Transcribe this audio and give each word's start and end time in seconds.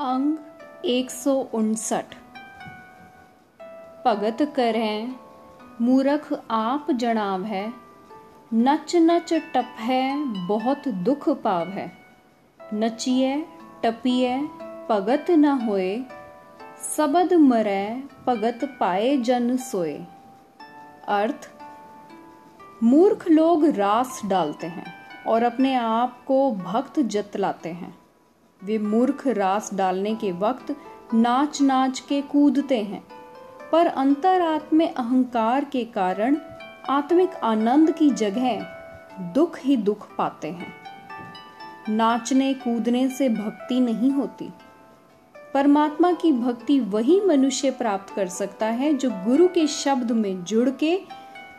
अंग 0.00 0.36
एक 0.84 1.10
सौ 1.10 1.34
उनसठ। 1.54 2.04
भगत 4.04 4.52
करें, 4.56 5.14
मूरख 5.80 6.44
आप 6.50 6.90
जनाव 6.90 7.44
है। 7.44 7.72
नच 8.54 8.96
नच 8.96 9.32
टप 9.32 9.76
है 9.78 10.24
बहुत 10.46 10.88
दुख 10.88 11.28
पाव 11.28 11.68
है। 11.68 11.92
नचिए, 12.74 13.46
टपिए 13.84 14.38
भगत 14.90 15.30
न 15.30 15.44
होए। 15.44 16.04
सबद 16.96 17.32
मरै 17.32 18.02
भगत 18.26 18.76
पाए 18.80 19.16
जन 19.16 19.56
सोए। 19.56 19.98
अर्थ, 21.08 21.50
मूर्ख 22.82 23.28
लोग 23.28 23.64
रास 23.64 24.22
डालते 24.26 24.66
हैं 24.66 24.94
और 25.26 25.42
अपने 25.42 25.74
आप 25.74 26.24
को 26.24 26.52
भक्त 26.52 27.00
जतलाते 27.00 27.68
हैं। 27.68 28.03
वे 28.64 28.78
मूर्ख 28.78 29.26
रास 29.26 29.74
डालने 29.74 30.14
के 30.14 30.32
वक्त 30.32 30.76
नाच 31.14 31.62
नाच 31.62 32.00
के 32.00 32.20
कूदते 32.22 32.82
हैं। 32.82 33.04
पर 33.72 33.86
अंतरात्मे 33.86 34.86
अहंकार 34.86 35.64
के 35.64 35.84
कारण 35.84 36.36
आत्मिक 36.90 37.34
आनंद 37.34 37.90
की 37.90 38.10
जगह 38.10 38.66
दुख 39.20 39.58
ही 39.60 39.76
दुख 39.76 40.16
पाते 40.16 40.48
हैं। 40.48 40.72
नाचने, 41.88 42.54
कूदने 42.54 43.08
से 43.08 43.28
भक्ति 43.28 43.80
नहीं 43.80 44.10
होती। 44.10 44.50
परमात्मा 45.54 46.12
की 46.12 46.32
भक्ति 46.32 46.80
वही 46.80 47.20
मनुष्य 47.20 47.70
प्राप्त 47.70 48.14
कर 48.14 48.28
सकता 48.28 48.66
है 48.66 48.94
जो 48.94 49.10
गुरु 49.10 49.48
के 49.48 49.66
शब्द 49.66 50.12
में 50.12 50.44
जुड़ 50.44 50.70
के 50.70 51.00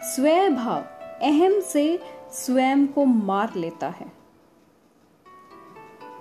स्वभाव 0.03 0.81
अहम 1.21 1.59
से 1.59 1.99
स्वयं 2.33 2.87
को 2.87 3.05
मार 3.05 3.51
लेता 3.55 3.87
है। 3.87 4.14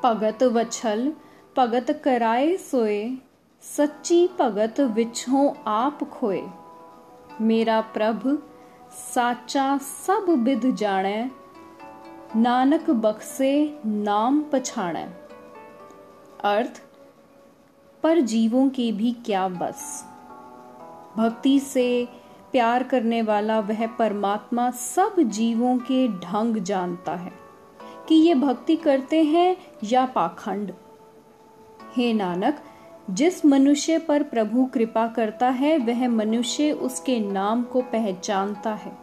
भगत 0.05 0.43
वछल 0.43 1.13
भगत 1.57 1.91
कराए 2.05 2.57
सोए 2.57 3.17
सच्ची 3.63 4.27
भगत 4.39 4.81
विछो 4.95 5.49
आप 5.67 6.03
खोए 6.11 6.43
मेरा 7.41 7.81
प्रभ 7.95 8.27
साचा 8.93 9.67
सब 9.79 10.27
विध 10.39 10.67
जाने 10.77 11.31
नानक 12.37 12.91
बख्से 12.91 13.53
नाम 13.87 14.43
पछाणे 14.53 15.05
अर्थ 16.45 16.83
पर 18.03 18.21
जीवों 18.21 18.69
के 18.69 18.91
भी 18.93 19.13
क्या 19.27 19.47
बस 19.49 20.05
भक्ति 21.17 21.59
से 21.61 21.87
प्यार 22.53 22.83
करने 22.83 23.23
वाला 23.23 23.59
वह 23.61 23.87
परमात्मा 23.97 24.71
सब 24.71 25.21
जीवों 25.31 25.77
के 25.79 26.07
ढंग 26.09 26.57
जानता 26.63 27.15
है 27.15 27.44
कि 28.09 28.15
ये 28.15 28.35
भक्ति 28.35 28.77
करते 28.77 29.23
हैं 29.23 29.57
या 29.85 30.07
पाखंड। 30.07 30.73
हे 31.97 32.13
नानक, 32.13 32.63
जिस 33.11 33.47
मनुष्य 33.47 33.99
पर 33.99 34.23
प्रभु 34.23 34.65
कृपा 34.65 35.07
करता 35.07 35.49
है, 35.49 35.79
वह 35.79 36.09
मनुष्य 36.09 36.73
उसके 36.73 37.21
नाम 37.21 37.63
को 37.63 37.81
पहचानता 37.81 38.75
है। 38.75 38.99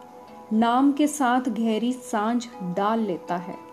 नाम 0.52 0.92
के 0.92 1.06
साथ 1.06 1.40
गहरी 1.40 1.92
साँझ 1.92 2.48
डाल 2.62 3.00
लेता 3.00 3.36
है। 3.36 3.72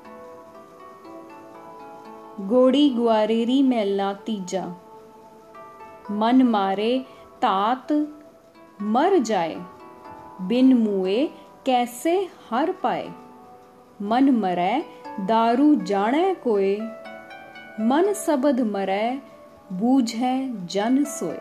गोड़ी 2.40 2.90
ग्वारेरी 2.90 3.64
मैला 3.64 4.14
तीजा 4.14 4.76
मन 6.12 6.44
मारे 6.44 7.06
तात, 7.42 8.08
मर 8.82 9.18
जाए। 9.18 9.66
बिन 10.42 10.74
मुए 10.74 11.30
कैसे 11.66 12.30
हर 12.50 12.72
पाए। 12.72 13.12
मन 14.02 14.30
मरै 14.30 14.84
दारू 15.20 15.76
जाने 15.76 16.34
कोए, 16.34 16.78
मन 17.80 18.14
सबद 18.14 18.60
मरै, 18.60 19.20
बूझे 19.74 20.54
जन 20.66 21.04
सोए। 21.04 21.38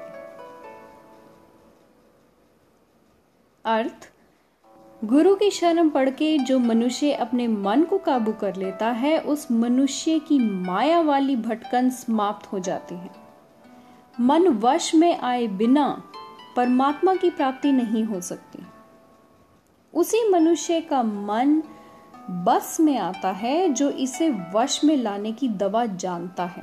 अर्थ, 3.65 4.11
गुरु 5.05 5.35
की 5.35 5.51
शरण 5.51 5.89
पढ़ 5.89 6.11
के 6.11 6.39
जो 6.39 6.59
मनुष्य 6.59 7.13
अपने 7.13 7.49
मन 7.49 7.83
को 7.83 7.99
काबू 7.99 8.33
कर 8.33 8.57
लेता 8.57 8.91
है, 8.91 9.21
उस 9.21 9.53
मनुष्य 9.53 10.19
की 10.19 10.39
माया 10.39 11.01
वाली 11.01 11.37
भटकन 11.37 11.91
समाप्त 11.91 12.53
हो 12.53 12.59
जाती 12.59 12.95
है। 12.95 13.11
मन 14.21 14.49
वश 14.49 14.95
में 14.95 15.19
आए 15.19 15.47
बिना 15.47 16.03
परमात्मा 16.57 17.15
की 17.15 17.31
प्राप्ति 17.31 17.73
नहीं 17.73 18.05
हो 18.05 18.21
सकती। 18.21 18.59
उसी 19.95 20.31
मनुष्य 20.31 20.81
का 20.81 21.03
मन 21.03 21.63
बस 22.31 22.81
में 22.81 22.99
आता 22.99 23.31
है 23.31 23.69
जो 23.69 23.91
इसे 23.91 24.31
वश 24.31 24.85
में 24.85 24.97
लाने 24.97 25.33
की 25.33 25.49
दवा 25.49 25.87
जानता 25.87 26.45
है। 26.45 26.63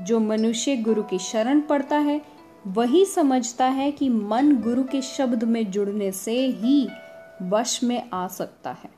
जो 0.00 0.20
मनुष्य 0.20 0.76
गुरु 0.76 1.02
की 1.02 1.18
शरण 1.18 1.60
पड़ता 1.60 1.98
है, 1.98 2.22
वही 2.66 3.04
समझता 3.04 3.64
है 3.64 3.92
कि 3.92 4.08
मन 4.08 4.56
गुरु 4.56 4.84
के 4.84 5.02
शब्द 5.02 5.44
में 5.44 5.70
जुड़ने 5.70 6.12
से 6.12 6.46
ही 6.46 6.88
वश 7.42 7.84
में 7.84 8.10
आ 8.14 8.28
सकता 8.28 8.70
है। 8.70 8.90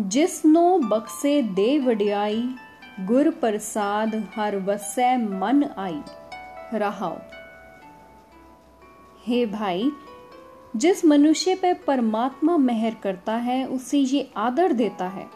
जिसनो 0.00 0.78
बक्से 0.78 1.42
दे 1.42 1.78
वडियाई 1.78 2.54
गुर 3.00 3.30
प्रसाद 3.30 4.28
हर 4.36 4.56
वसै 4.56 5.16
मन 5.16 5.64
आई। 5.78 6.02
रहाओ। 6.74 7.16
हे 9.26 9.46
भाई 9.46 9.90
जिस 10.76 11.04
मनुष्य 11.04 11.54
पर 11.54 11.74
परमात्मा 11.74 12.56
मेहर 12.56 12.94
करता 12.94 13.32
है, 13.32 13.66
उसे 13.66 13.98
ये 13.98 14.32
आदर 14.36 14.72
देता 14.72 15.08
है 15.08 15.26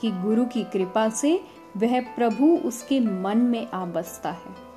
कि 0.00 0.10
गुरु 0.10 0.44
की 0.44 0.64
कृपा 0.64 1.08
से 1.08 1.44
वह 1.76 2.00
प्रभु 2.00 2.56
उसके 2.56 3.00
मन 3.00 3.38
में 3.38 3.70
आ 3.70 3.84
बसता 3.84 4.30
है। 4.30 4.70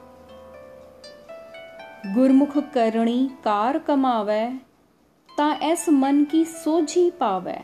गुरमुख 2.13 2.57
करणी 2.57 3.27
कार 3.43 3.77
कमावे, 3.77 4.59
ता 5.37 5.51
ऐस 5.51 5.89
मन 5.89 6.23
की 6.23 6.45
सोझी 6.45 7.11
पावे। 7.11 7.61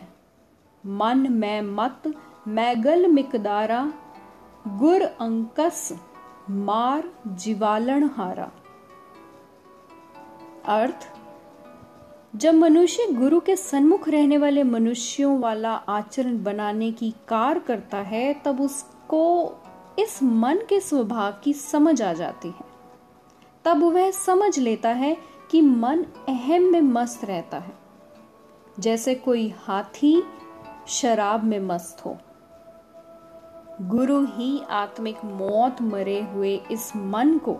मन 0.85 1.27
में 1.31 1.61
मत 1.61 2.13
मैगल 2.47 3.07
मिकदारा, 3.07 3.93
गुर 4.67 5.01
अंकस, 5.01 5.99
मार 6.49 7.09
जीवालन 7.27 8.03
हारा। 8.03 8.51
अर्थ 10.65 11.18
जब 12.35 12.53
मनुष्य 12.53 13.07
गुरु 13.11 13.39
के 13.39 13.55
सन्मुख 13.55 14.09
रहने 14.09 14.37
वाले 14.37 14.63
मनुष्यों 14.63 15.39
वाला 15.39 15.73
आचरण 15.73 16.43
बनाने 16.43 16.91
की 16.91 17.11
कार 17.11 17.59
करता 17.59 17.97
है, 17.97 18.33
तब 18.45 18.61
उसको 18.61 19.51
इस 19.99 20.23
मन 20.23 20.57
के 20.69 20.79
स्वभाव 20.79 21.33
की 21.43 21.53
समझ 21.53 22.01
आ 22.01 22.13
जाती 22.13 22.47
है। 22.47 22.65
तब 23.65 23.83
वह 23.83 24.11
समझ 24.11 24.59
लेता 24.59 24.89
है 24.89 25.17
कि 25.51 25.61
मन 25.61 26.05
अहम 26.29 26.61
में 26.61 26.81
मस्त 26.81 27.25
रहता 27.25 27.57
है। 27.57 27.73
जैसे 28.79 29.15
कोई 29.15 29.53
हाथी 29.57 30.23
शराब 30.87 31.43
में 31.43 31.59
मस्त 31.59 32.05
हो। 32.05 32.17
गुरु 33.81 34.25
ही 34.25 34.61
आत्मिक 34.69 35.17
मौत 35.25 35.81
मरे 35.81 36.21
हुए 36.21 36.61
इस 36.71 36.95
मन 36.95 37.37
को 37.37 37.57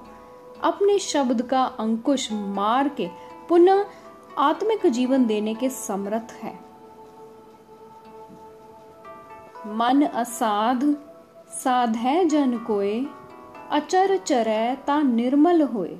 अपने 0.63 0.99
शब्द 0.99 1.41
का 1.41 1.63
अंकुश 1.63 2.29
मार 2.31 2.89
के 2.89 3.09
पुनः 3.49 3.85
आत्मिक 4.39 4.87
जीवन 4.87 5.25
देने 5.25 5.55
के 5.55 5.69
समर्थ 5.69 6.31
है। 6.31 6.59
मन 9.67 10.03
असाध, 10.03 10.95
साधे 11.49 12.25
जन 12.25 12.57
कोय 12.57 13.05
अचर 13.71 14.17
चरै 14.17 14.75
ता 14.87 15.01
निर्मल 15.01 15.61
होए। 15.61 15.99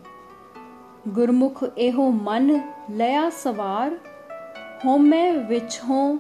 गुरमुख 1.08 1.64
एहो 1.78 2.10
मन 2.10 2.74
लया 2.90 3.30
सवार, 3.30 4.00
होमे 4.86 5.32
विछो 5.32 6.20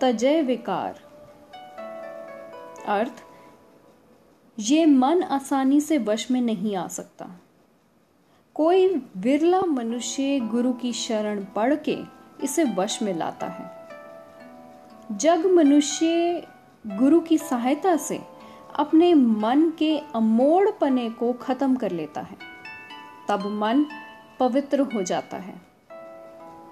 तजय 0.00 0.42
विकार। 0.42 1.00
अर्थ, 2.88 3.24
ये 4.58 4.86
मन 4.86 5.22
आसानी 5.22 5.80
से 5.80 5.98
वश 5.98 6.30
में 6.30 6.40
नहीं 6.40 6.76
आ 6.76 6.86
सकता। 6.86 7.41
कोई 8.54 9.02
विरला 9.16 9.60
मनुष्य 9.60 10.40
गुरु 10.40 10.72
की 10.72 10.92
शरण 10.92 11.44
पढ़ 11.44 11.74
के 11.74 11.98
इसे 12.44 12.64
वश 12.64 13.02
में 13.02 13.14
लाता 13.14 13.46
है। 13.46 13.88
जब 15.16 15.46
मनुष्य 15.46 16.46
गुरु 16.86 17.20
की 17.20 17.38
सहायता 17.38 17.96
से 17.96 18.20
अपने 18.76 19.14
मन 19.14 19.72
के 19.78 19.98
अमोड़ 19.98 20.70
पने 20.70 21.10
को 21.10 21.32
खत्म 21.32 21.76
कर 21.76 21.90
लेता 21.90 22.20
है। 22.20 22.36
तब 23.28 23.40
मन 23.40 23.86
पवित्र 24.40 24.80
हो 24.80 25.02
जाता 25.02 25.36
है। 25.36 25.60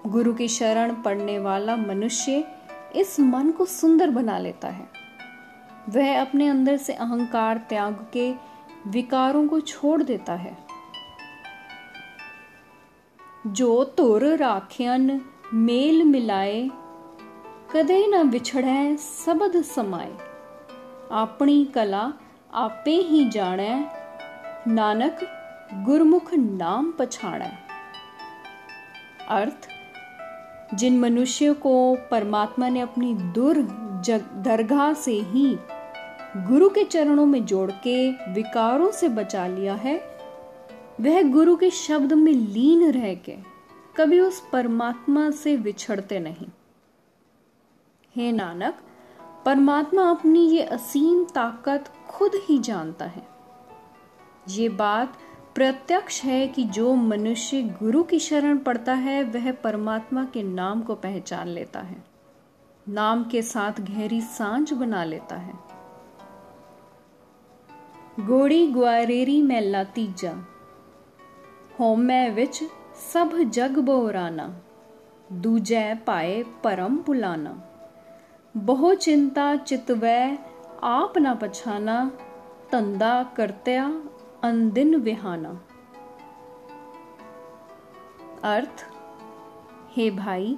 गुरु 0.07 0.33
की 0.33 0.47
शरण 0.47 0.93
पढ़ने 0.93 1.39
वाला 1.39 1.75
मनुष्य 1.75 2.47
इस 2.95 3.19
मन 3.19 3.51
को 3.51 3.65
सुंदर 3.65 4.09
बना 4.09 4.37
लेता 4.37 4.67
है। 4.67 4.87
वह 5.89 6.21
अपने 6.21 6.47
अंदर 6.47 6.77
से 6.77 6.93
अहंकार 6.93 7.57
त्याग 7.57 8.07
के 8.13 8.33
विकारों 8.87 9.47
को 9.47 9.59
छोड़ 9.59 10.03
देता 10.03 10.33
है। 10.33 10.70
जो 13.47 13.83
तुर 13.97 14.23
राखियन 14.37 15.21
मेल 15.53 16.03
मिलाए 16.03 16.69
कदे 17.71 18.05
न 18.07 18.21
विछड़े 18.29 18.97
सबद 18.97 19.61
समाए 19.65 20.11
अपनी 21.11 21.63
कला 21.65 22.01
आपे 22.53 22.95
ही 23.01 23.23
जाने 23.29 23.73
नानक 24.67 25.19
गुरमुख 25.85 26.33
नाम 26.33 26.91
पछाड़े 26.91 27.49
अर्थ 29.29 29.67
जिन 30.75 30.99
मनुष्यों 30.99 31.55
को 31.55 31.73
परमात्मा 32.11 32.69
ने 32.69 32.79
अपनी 32.79 33.13
दूर 33.13 33.61
दरगाह 34.43 34.93
से 34.93 35.19
ही 35.31 35.47
गुरु 36.37 36.69
के 36.69 36.83
चरणों 36.83 37.25
में 37.25 37.43
जोड़ 37.45 37.71
के 37.71 37.97
विकारों 38.33 38.91
से 38.91 39.09
बचा 39.09 39.47
लिया 39.47 39.73
है 39.75 40.10
वह 41.01 41.31
गुरु 41.31 41.55
के 41.55 41.69
शब्द 41.69 42.13
में 42.13 42.31
लीन 42.31 42.91
रह 42.91 43.15
के 43.15 43.37
कभी 43.97 44.19
उस 44.19 44.49
परमात्मा 44.53 45.29
से 45.29 45.55
विछड़ते 45.55 46.19
नहीं। 46.19 46.47
हे 48.15 48.31
नानक, 48.31 48.77
परमात्मा 49.45 50.09
अपनी 50.09 50.49
ये 50.49 50.63
असीम 50.63 51.23
ताकत 51.23 51.93
खुद 52.09 52.31
ही 52.35 52.59
जानता 52.59 53.05
है। 53.05 53.27
ये 54.49 54.69
बात 54.69 55.17
प्रत्यक्ष 55.55 56.23
है 56.23 56.47
कि 56.47 56.63
जो 56.63 56.95
मनुष्य 56.95 57.61
गुरु 57.61 58.03
की 58.03 58.19
शरण 58.19 58.57
पड़ता 58.57 58.93
है, 58.93 59.23
वह 59.23 59.51
परमात्मा 59.51 60.25
के 60.25 60.43
नाम 60.43 60.81
को 60.81 60.95
पहचान 60.95 61.47
लेता 61.47 61.79
है। 61.79 62.03
नाम 62.89 63.23
के 63.23 63.41
साथ 63.41 63.81
गहरी 63.81 64.21
साँझ 64.21 64.73
बना 64.73 65.03
लेता 65.03 65.35
है। 65.35 65.53
गोड़ी 68.19 68.67
ग्वारेरी 68.67 69.41
मैला 69.41 69.83
तीजा 69.83 70.50
होमै 71.81 72.29
विच 72.29 72.63
सब 73.13 73.37
जग 73.37 73.77
बोराना, 73.77 74.61
दूजै 75.31 75.95
पाए 75.95 76.43
परम 76.43 76.97
पुलाना। 76.97 77.63
बहु 78.57 78.93
चिंता 78.95 79.55
चितवै 79.55 80.37
आप 80.83 81.13
न 81.17 81.35
पछाना, 81.35 82.11
तंदा 82.71 83.23
करत्या 83.23 84.03
अनदिन 84.43 84.95
विहाना। 84.95 85.49
अर्थ, 88.43 88.85
हे 89.91 90.11
भाई, 90.11 90.57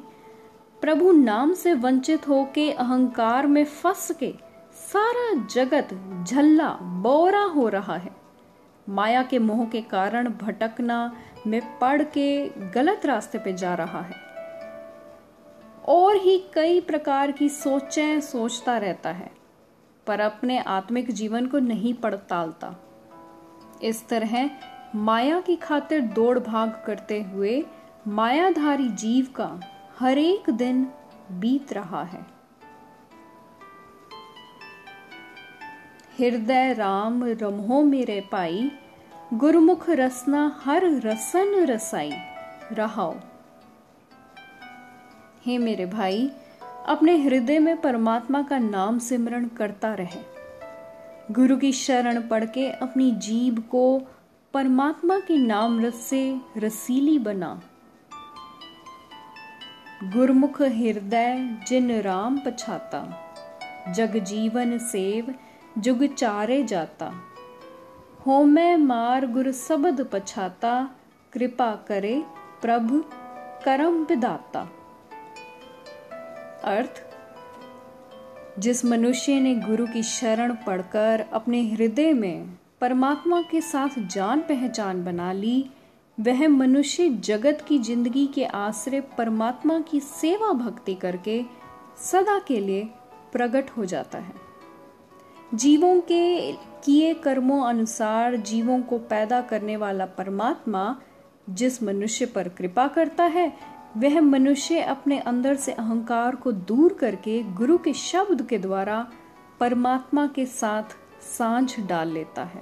प्रभु 0.81 1.11
नाम 1.11 1.53
से 1.53 1.73
वंचित 1.73 2.27
होके 2.27 2.71
अहंकार 2.71 3.47
में 3.47 3.65
फंस 3.65 4.11
के 4.11 4.33
सारा 4.73 5.45
जगत 5.45 5.89
झल्ला 6.27 6.69
बोरा 6.73 7.43
हो 7.43 7.67
रहा 7.67 7.97
है। 7.97 8.22
माया 8.87 9.23
के 9.23 9.39
मोह 9.39 9.65
के 9.65 9.81
कारण 9.81 10.29
भटकना 10.29 11.15
में 11.47 11.61
पढ़ 11.79 12.03
के 12.03 12.49
गलत 12.71 13.05
रास्ते 13.05 13.37
पे 13.37 13.53
जा 13.53 13.73
रहा 13.73 14.01
है। 14.01 14.15
और 15.87 16.15
ही 16.15 16.37
कई 16.53 16.81
प्रकार 16.81 17.31
की 17.31 17.49
सोचें 17.49 18.19
सोचता 18.21 18.77
रहता 18.77 19.11
है, 19.11 19.31
पर 20.07 20.19
अपने 20.19 20.59
आत्मिक 20.59 21.11
जीवन 21.11 21.47
को 21.47 21.59
नहीं 21.59 21.93
पड़तालता 21.93 22.75
इस 23.83 24.07
तरह 24.07 24.49
माया 24.95 25.39
की 25.39 25.55
खातिर 25.55 26.01
दौड़ 26.01 26.39
भाग 26.39 26.83
करते 26.87 27.21
हुए 27.21 27.63
मायाधारी 28.07 28.89
जीव 28.89 29.27
का 29.35 29.59
हर 29.99 30.17
एक 30.17 30.49
दिन 30.49 30.87
बीत 31.31 31.73
रहा 31.73 32.03
है। 32.03 32.25
हृदय 36.19 36.73
राम 36.73 37.23
रमहो 37.41 37.81
मेरे 37.83 38.19
पाई 38.31 38.69
गुरुमुख 39.33 39.89
रसना 39.89 40.41
हर 40.63 40.83
रसन 41.05 41.53
रसाई 41.65 42.11
रहाओ 42.71 43.13
हे 45.45 45.57
मेरे 45.57 45.85
भाई 45.85 46.29
अपने 46.87 47.15
हृदय 47.17 47.59
में 47.59 47.75
परमात्मा 47.81 48.41
का 48.41 48.57
नाम 48.59 48.99
सिमरण 48.99 49.47
करता 49.57 49.93
रहे 49.93 50.21
गुरु 51.31 51.57
की 51.57 51.71
शरण 51.73 52.21
पढ़ 52.27 52.45
के 52.45 52.69
अपनी 52.79 53.11
जीव 53.19 53.61
को 53.71 53.85
परमात्मा 54.53 55.19
के 55.19 55.37
नाम 55.37 55.79
रस 55.85 56.03
से 56.09 56.21
रसीली 56.57 57.17
बना 57.19 57.49
गुरमुख 60.13 60.61
हृदय 60.61 61.37
जिन 61.67 61.91
राम 62.01 62.39
पछाता 62.39 63.01
जग 63.95 64.17
जीवन 64.23 64.77
सेव 64.77 65.33
जुग 65.77 66.05
चारे 66.13 66.61
जाता 66.63 67.11
हो 68.25 68.43
मैं 68.43 68.75
मार 68.77 69.25
गुर 69.25 69.51
सबद 69.51 70.01
पछाता 70.11 70.73
कृपा 71.33 71.71
करे 71.87 72.15
प्रभु 72.61 73.03
करम 73.65 74.03
विदाता 74.03 74.67
अर्थ 76.63 77.01
जिस 78.59 78.83
मनुष्य 78.85 79.39
ने 79.39 79.55
गुरु 79.55 79.87
की 79.87 80.03
शरण 80.03 80.53
पढ़कर 80.65 81.25
अपने 81.33 81.61
हृदय 81.69 82.13
में 82.13 82.57
परमात्मा 82.81 83.41
के 83.41 83.61
साथ 83.61 83.99
जान 84.07 84.41
पहचान 84.41 85.03
बना 85.03 85.31
ली 85.33 85.57
वह 86.17 86.47
मनुष्य 86.47 87.09
जगत 87.23 87.65
की 87.67 87.79
ज़िंदगी 87.79 88.25
के 88.27 88.45
आश्रय 88.45 89.01
परमात्मा 89.17 89.79
की 89.81 89.99
सेवा 89.99 90.51
भक्ति 90.53 90.95
करके 90.95 91.43
सदा 92.01 92.39
के 92.39 92.59
लिए 92.59 92.83
प्रकट 93.33 93.69
हो 93.77 93.85
जाता 93.85 94.17
है 94.17 94.42
जीवों 95.53 96.01
के 96.01 96.51
किए 96.53 97.13
कर्मों 97.13 97.65
अनुसार 97.65 98.35
जीवों 98.35 98.81
को 98.81 98.97
पैदा 98.97 99.41
करने 99.41 99.77
वाला 99.77 100.05
परमात्मा 100.05 100.97
जिस 101.49 101.83
मनुष्य 101.83 102.25
पर 102.25 102.47
कृपा 102.49 102.87
करता 102.87 103.23
है, 103.23 103.53
वह 103.97 104.21
मनुष्य 104.21 104.79
अपने 104.79 105.19
अंदर 105.19 105.55
से 105.55 105.71
अहंकार 105.71 106.35
को 106.35 106.51
दूर 106.51 106.93
करके 106.93 107.43
गुरु 107.43 107.77
के 107.77 107.93
शब्द 107.93 108.47
के 108.47 108.57
द्वारा 108.57 109.11
परमात्मा 109.59 110.27
के 110.27 110.45
साथ 110.45 110.83
साँझ 111.37 111.79
डाल 111.79 112.07
लेता 112.07 112.43
है। 112.43 112.61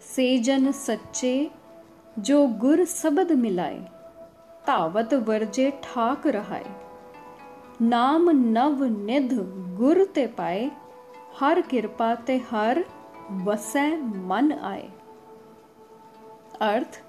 सेजन 0.00 0.72
सच्चे, 0.72 1.50
जो 2.18 2.46
गुर 2.46 2.84
सबद 2.84 3.32
मिलाए, 3.32 3.78
तावत 4.66 5.14
वर्जे 5.14 5.70
ठाक 5.70 6.26
रहाए। 6.26 6.85
नाम 7.82 8.30
नव 8.30 8.84
निध 8.84 9.32
गुर 9.78 10.04
ते 10.14 10.26
पाए 10.26 10.70
हर 11.40 11.60
कृपा 11.60 12.14
ते 12.26 12.36
हर 12.50 12.84
वसै 13.44 13.90
मन 14.26 14.52
आए 14.52 14.88
अर्थ 16.62 17.00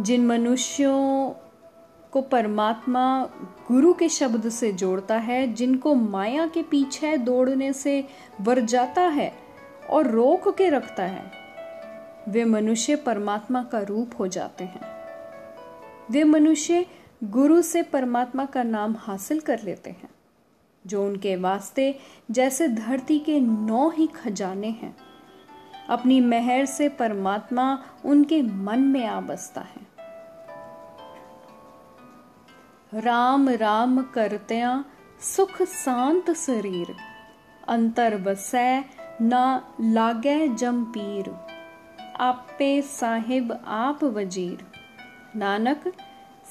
जिन 0.00 0.26
मनुष्यों 0.26 1.30
को 2.12 2.20
परमात्मा 2.22 3.04
गुरु 3.68 3.92
के 3.92 4.08
शब्द 4.08 4.48
से 4.48 4.72
जोड़ता 4.72 5.18
है 5.18 5.46
जिनको 5.52 5.94
माया 5.94 6.46
के 6.46 6.62
पीछे 6.62 7.16
दौड़ने 7.20 7.72
से 7.72 7.94
वर 8.40 8.60
जाता 8.64 9.02
है 9.10 9.32
और 9.90 10.10
रोक 10.10 10.48
के 10.58 10.68
रखता 10.70 11.02
है 11.04 11.24
वे 12.28 12.44
मनुष्य 12.44 12.96
परमात्मा 12.96 13.62
का 13.62 13.80
रूप 13.82 14.18
हो 14.18 14.26
जाते 14.28 14.64
हैं 14.64 14.92
वे 16.10 16.24
मनुष्य 16.24 16.84
गुरु 17.24 17.60
से 17.62 17.82
परमात्मा 17.82 18.44
का 18.44 18.62
नाम 18.62 18.94
हासिल 18.98 19.40
कर 19.40 19.60
लेते 19.62 19.90
हैं, 19.90 20.08
जो 20.84 21.04
उनके 21.06 21.34
वास्ते 21.36 21.94
जैसे 22.30 22.68
धरती 22.68 23.18
के 23.18 23.38
नौ 23.40 23.88
ही 23.90 24.06
खजाने 24.06 24.68
हैं। 24.72 24.94
अपनी 25.88 26.20
मेहर 26.20 26.64
से 26.66 26.88
परमात्मा 26.88 27.66
उनके 28.04 28.42
मन 28.42 28.80
में 28.80 29.06
आ 29.06 29.20
बसता 29.20 29.60
है। 29.60 29.82
राम 33.00 33.48
राम 33.48 34.02
करत्या, 34.14 34.84
सुख 35.20 35.62
शांत 35.62 36.30
शरीर, 36.36 36.94
अंतर 37.68 38.16
बसै 38.16 38.84
न 39.22 39.60
लागे 39.80 40.48
जमपीर 40.48 41.34
आपे 42.20 42.80
साहिब, 42.82 43.52
आप 43.66 44.04
वज़ीर। 44.04 44.66
नानक 45.36 45.92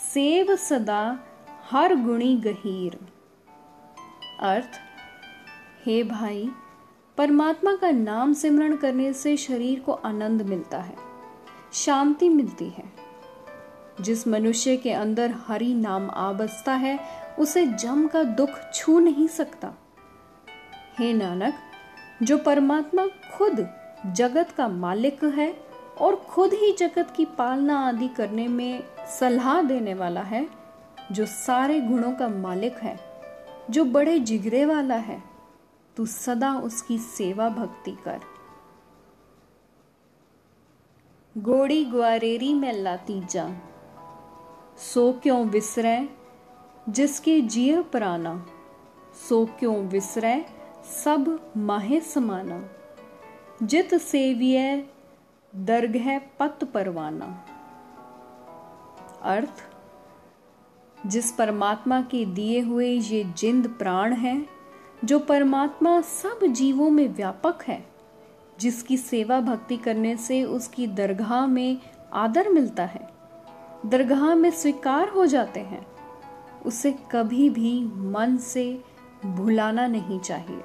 सेव 0.03 0.55
सदा 0.55 1.19
हर 1.71 1.95
गुणी 1.95 2.35
गहीर। 2.35 2.97
अर्थ, 4.39 4.79
हे 5.85 6.03
भाई, 6.03 6.49
परमात्मा 7.17 7.75
का 7.75 7.91
नाम 7.91 8.33
सिमरण 8.33 8.75
करने 8.75 9.13
से 9.13 9.37
शरीर 9.37 9.79
को 9.79 9.91
आनंद 9.91 10.41
मिलता 10.41 10.77
है, 10.77 10.95
शांति 11.73 12.29
मिलती 12.29 12.69
है। 12.69 12.91
जिस 14.01 14.27
मनुष्य 14.27 14.77
के 14.77 14.91
अंदर 14.91 15.33
हरि 15.47 15.73
नाम 15.73 16.09
आ 16.09 16.31
बसता 16.33 16.73
है, 16.73 16.99
उसे 17.39 17.65
जम 17.67 18.07
का 18.07 18.23
दुख 18.23 18.49
छू 18.73 18.99
नहीं 18.99 19.27
सकता। 19.27 19.73
हे 20.99 21.13
नानक, 21.13 21.53
जो 22.23 22.37
परमात्मा 22.37 23.05
खुद 23.05 23.67
जगत 24.13 24.51
का 24.51 24.67
मालिक 24.67 25.23
है 25.23 25.72
और 26.01 26.15
खुद 26.15 26.53
ही 26.53 26.71
जगत 26.71 27.13
की 27.17 27.25
पालना 27.25 27.87
आदि 27.87 28.07
करने 28.07 28.47
में 28.47 28.83
सलाह 29.19 29.61
देने 29.61 29.93
वाला 29.93 30.21
है, 30.21 30.49
जो 31.11 31.25
सारे 31.25 31.79
गुणों 31.79 32.11
का 32.11 32.27
मालिक 32.27 32.75
है, 32.77 32.99
जो 33.69 33.85
बड़े 33.85 34.19
जिगरे 34.19 34.65
वाला 34.65 34.95
है, 34.95 35.23
तू 35.97 36.05
सदा 36.05 36.53
उसकी 36.53 36.97
सेवा 36.97 37.49
भक्ति 37.49 37.91
कर। 37.91 38.21
गोड़ी 41.37 41.85
ग्वारेरी 41.85 42.53
में 42.53 42.97
तीजा 42.97 43.49
सो 44.77 45.13
क्यों 45.13 45.45
विसरै 45.45 46.09
जिसके 46.89 47.41
जिय 47.41 47.81
प्राना 47.81 48.45
सो 49.29 49.45
क्यों 49.45 49.75
विसरै 49.75 50.45
सब 51.03 51.53
माहे 51.57 51.99
समाना? 52.01 52.69
जित 53.63 53.95
सेविय 53.95 54.89
दर्ग 55.55 55.95
है 55.95 56.31
पत 56.39 56.59
परवाना। 56.63 57.45
अर्थ, 59.21 59.69
जिस 61.07 61.31
परमात्मा 61.31 62.01
के 62.01 62.25
दिए 62.25 62.59
हुए 62.59 62.89
ये 62.89 63.23
जिंद 63.23 63.67
प्राण 63.67 64.13
है, 64.13 64.45
जो 65.05 65.19
परमात्मा 65.19 66.01
सब 66.01 66.39
जीवों 66.45 66.89
में 66.89 67.07
व्यापक 67.07 67.63
है, 67.67 67.85
जिसकी 68.59 68.97
सेवा 68.97 69.39
भक्ति 69.39 69.77
करने 69.77 70.17
से 70.17 70.43
उसकी 70.43 70.87
दरगाह 70.87 71.45
में 71.45 71.77
आदर 72.13 72.49
मिलता 72.49 72.85
है, 72.85 73.09
दरगाह 73.85 74.35
में 74.35 74.51
स्वीकार 74.51 75.09
हो 75.09 75.25
जाते 75.25 75.59
हैं, 75.59 75.87
उसे 76.65 76.91
कभी 77.11 77.49
भी 77.49 77.83
मन 77.85 78.37
से 78.37 78.83
भुलाना 79.25 79.87
नहीं 79.87 80.19
चाहिए। 80.19 80.63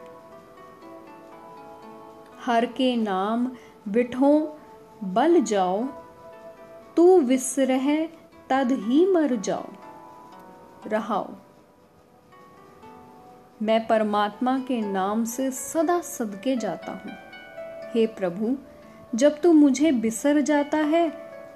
हर 2.44 2.66
के 2.66 2.96
नाम 2.96 3.50
बिठो 3.88 4.54
बल 5.04 5.40
जाओ, 5.40 5.84
तू 6.96 7.20
विसरह, 7.20 8.06
तद 8.50 8.72
ही 8.72 9.06
मर 9.06 9.36
जाओ। 9.36 9.64
रहाओ। 10.86 11.28
मैं 13.62 13.86
परमात्मा 13.86 14.58
के 14.58 14.80
नाम 14.80 15.24
से 15.24 15.50
सदा 15.50 16.00
सदके 16.00 16.56
जाता 16.56 16.92
हूँ। 16.92 17.12
हे 17.94 18.06
प्रभु, 18.06 18.58
जब 19.14 19.40
तू 19.40 19.52
मुझे 19.52 19.92
बिसर 19.92 20.40
जाता 20.40 20.76
है, 20.76 21.12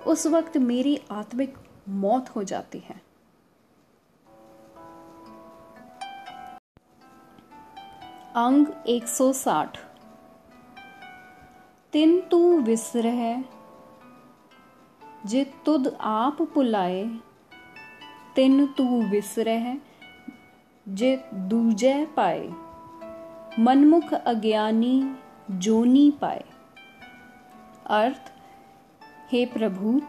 उस 0.06 0.26
वक्त 0.26 0.56
मेरी 0.56 1.02
आत्मिक 1.10 1.54
मौत 1.88 2.28
हो 2.36 2.44
जाती 2.44 2.78
है। 2.78 3.12
अंग 8.36 8.66
160 8.86 9.91
तिन 11.92 12.20
तू 12.20 12.38
विसरह 12.58 13.42
जे 15.26 15.44
तुद 15.66 15.88
आप 16.00 16.40
पुलाए 16.54 17.04
तिन 18.36 18.64
तू 18.68 18.84
विसरह 19.10 19.66
जे 20.86 21.10
दूजे 21.48 21.94
पाए 22.16 22.48
मनमुख 23.58 24.14
अज्ञानी 24.14 24.94
जोनी 25.58 26.10
पाए 26.20 26.44
अर्थ 27.98 28.32
हे 29.32 29.44
प्रभु 29.48 30.00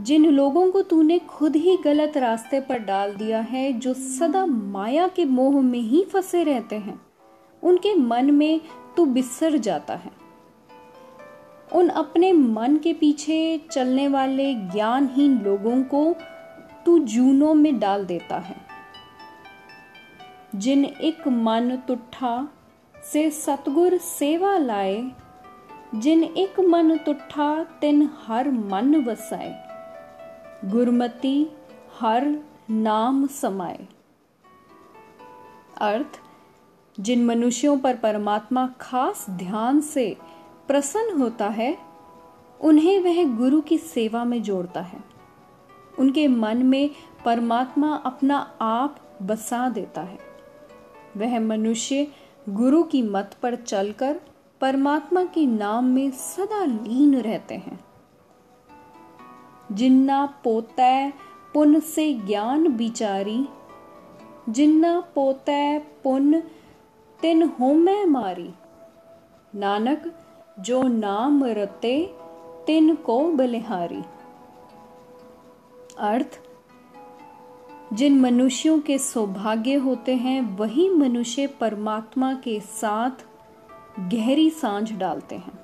जिन 0.00 0.30
लोगों 0.30 0.70
को 0.70 0.82
तूने 0.84 1.18
खुद 1.28 1.56
ही 1.56 1.76
गलत 1.84 2.16
रास्ते 2.18 2.60
पर 2.60 2.78
डाल 2.84 3.16
दिया 3.16 3.40
है 3.48 3.72
जो 3.72 3.94
सदा 3.94 4.46
माया 4.46 5.08
के 5.08 5.24
मोह 5.32 5.60
में 5.62 5.80
ही 5.80 6.04
फंसे 6.12 6.44
रहते 6.44 6.78
हैं 6.78 7.00
उनके 7.62 7.94
मन 7.94 8.30
में 8.34 8.60
तू 8.96 9.04
बिसर 9.10 9.56
जाता 9.58 9.94
है 9.94 10.19
उन 11.74 11.88
अपने 11.88 12.32
मन 12.32 12.76
के 12.76 12.92
पीछे 12.92 13.66
चलने 13.70 14.08
वाले 14.08 14.54
ज्ञानहीन 14.54 15.40
लोगों 15.40 15.82
को 15.82 16.14
तू 16.86 16.98
जूनों 16.98 17.54
में 17.54 17.78
डाल 17.78 18.04
देता 18.04 18.38
है। 18.38 18.56
जिन 20.54 20.84
एक 20.84 21.28
मन 21.28 21.76
तुठा 21.88 22.48
से 23.12 23.30
सतगुर 23.30 23.96
सेवा 23.96 24.58
लाए, 24.58 25.10
जिन 25.94 26.24
एक 26.24 26.60
मन 26.60 26.96
तुठा 26.96 27.64
तिन 27.64 28.10
हर 28.26 28.50
मन 28.50 29.04
वसाए। 29.04 29.68
गुरमति 30.64 31.46
हर 32.00 32.36
नाम 32.70 33.26
समाए। 33.26 33.88
अर्थ, 35.80 36.20
जिन 37.00 37.24
मनुष्यों 37.24 37.78
पर 37.78 37.96
परमात्मा 37.96 38.66
खास 38.80 39.26
ध्यान 39.30 39.80
से 39.80 40.16
प्रसन्न 40.70 41.22
होता 41.22 41.48
है, 41.48 41.78
उन्हें 42.60 43.00
वह 43.00 43.36
गुरु 43.36 43.60
की 43.60 43.78
सेवा 43.78 44.24
में 44.24 44.42
जोड़ता 44.42 44.80
है। 44.80 45.00
उनके 45.98 46.28
मन 46.28 46.56
में 46.56 46.90
परमात्मा 47.24 47.94
अपना 47.94 48.54
आप 48.60 49.18
बसा 49.22 49.68
देता 49.68 50.00
है। 50.00 50.18
वह 51.16 51.40
मनुष्य 51.40 52.08
गुरु 52.48 52.82
की 52.82 53.02
मत 53.02 53.36
पर 53.42 53.54
चलकर 53.54 54.20
परमात्मा 54.60 55.24
के 55.24 55.46
नाम 55.46 55.84
में 55.84 56.10
सदा 56.10 56.64
लीन 56.64 57.20
रहते 57.20 57.54
हैं। 57.54 57.80
जिन्ना 59.72 60.26
पोतै 60.44 61.12
पुन 61.54 61.80
से 61.80 62.14
ज्ञान 62.14 62.68
बिचारी, 62.68 63.48
जिन्ना 64.48 65.00
पोतै 65.00 65.78
पुन 65.78 66.40
तिन 67.20 67.42
होमै 67.42 68.04
मारी। 68.04 68.50
नानक 69.54 70.14
जो 70.58 70.82
नाम 70.82 71.44
रते 71.44 72.14
तिन 72.66 72.94
को 72.94 73.32
बलिहारी। 73.32 74.02
अर्थ, 75.98 76.40
जिन 77.92 78.20
मनुष्यों 78.20 78.80
के 78.80 78.98
सौभाग्य 78.98 79.74
होते 79.74 80.14
हैं, 80.14 80.56
वही 80.56 80.90
मनुष्य 80.90 81.46
परमात्मा 81.46 82.34
के 82.34 82.60
साथ 82.60 83.10
गहरी 84.00 84.50
साँझ 84.50 84.92
डालते 84.92 85.34
हैं। 85.34 85.58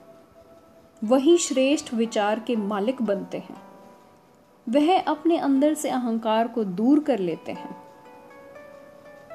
वही 1.05 1.39
श्रेष्ठ 1.39 1.95
विचार 1.95 2.41
के 2.41 2.57
मालिक 2.57 3.03
बनते 3.03 3.39
हैं। 3.39 3.63
वह 4.69 5.01
अपने 5.03 5.37
अंदर 5.37 5.75
से 5.75 5.91
अहंकार 5.91 6.49
को 6.49 6.65
दूर 6.65 7.01
कर 7.01 7.19
लेते 7.19 7.53
हैं। 7.53 7.77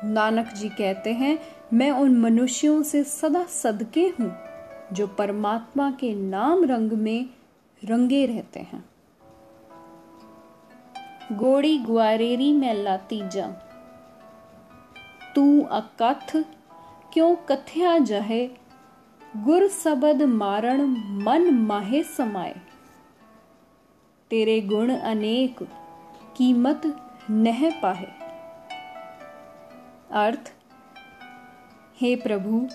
नानक 0.03 0.47
जी 0.47 0.69
कहते 0.69 1.13
हैं, 1.13 1.39
मैं 1.73 1.91
उन 1.91 2.19
मनुष्यों 2.19 2.83
से 2.83 3.03
सदा 3.03 3.43
सदके 3.43 4.01
हूँ। 4.01 4.50
जो 4.93 5.07
परमात्मा 5.07 5.91
के 5.91 6.15
नाम 6.15 6.63
रंग 6.63 6.91
में 6.91 7.29
रंगे 7.83 8.25
रहते 8.25 8.59
हैं। 8.59 8.85
गोड़ी 11.31 11.77
ग्वारेरी 11.77 12.53
मैला 12.53 12.97
तीजा 12.97 13.47
तू 15.35 15.61
अकथ, 15.61 16.37
क्यों 17.13 17.35
कथया 17.35 17.97
जहे? 17.97 18.47
गुर 19.37 19.67
सबद 19.67 20.21
मारण 20.21 20.81
मन 21.23 21.49
माहे 21.51 22.03
समाए 22.03 22.55
तेरे 24.29 24.61
गुण 24.61 24.95
अनेक 24.95 25.63
कीमत 26.37 26.81
नह 27.29 27.81
पाहे। 27.81 28.07
अर्थ, 30.11 30.53
हे 32.01 32.15
प्रभु 32.15 32.67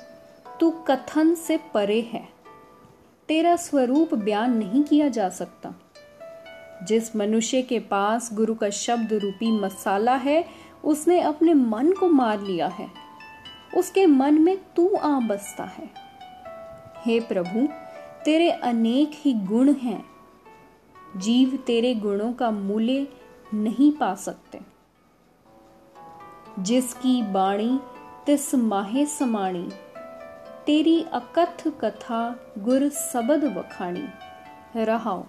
तू 0.61 0.71
कथन 0.71 1.35
से 1.35 1.57
परे 1.57 2.01
है। 2.01 2.29
तेरा 3.29 3.57
स्वरूप 3.57 4.15
बयान 4.15 4.57
नहीं 4.57 4.83
किया 4.83 5.09
जा 5.09 5.29
सकता। 5.29 5.75
जिस 6.83 7.17
मनुष्य 7.17 7.63
के 7.63 7.79
पास 7.79 8.31
गुरु 8.33 8.55
का 8.55 8.71
शब्द 8.71 9.13
रूपी 9.13 9.53
मसाला 9.53 10.15
है, 10.15 10.45
उसने 10.85 11.21
अपने 11.21 11.55
मन 11.55 11.93
को 11.93 12.09
मार 12.09 12.41
लिया 12.41 12.67
है। 12.67 12.91
उसके 13.77 14.07
मन 14.07 14.35
में 14.35 14.59
तू 14.77 14.95
आ 14.95 15.21
बसता 15.21 15.65
है। 15.65 15.91
हे 17.07 17.21
प्रभु, 17.21 17.69
तेरे 18.25 18.51
अनेक 18.51 19.11
ही 19.15 19.33
गुण 19.33 19.73
हैं। 19.73 20.05
जीव 21.17 21.57
तेरे 21.67 21.95
गुणों 21.95 22.33
का 22.33 22.51
मूल्य 22.51 23.07
नहीं 23.55 23.93
पा 23.93 24.15
सकते। 24.15 24.61
जिसकी 26.59 27.23
बाणी 27.23 27.81
तिस 28.27 28.55
माहे 28.55 29.07
समाणी 29.07 29.69
तेरी 30.67 31.03
अकथ 31.13 31.69
कथा 31.81 32.41
गुर 32.59 32.89
सबद 32.89 33.45
वखाणी। 33.45 34.05
रहाओ। 34.77 35.25